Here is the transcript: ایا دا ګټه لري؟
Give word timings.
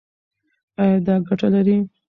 ایا 0.81 0.97
دا 1.07 1.15
ګټه 1.27 1.47
لري؟ 1.53 1.77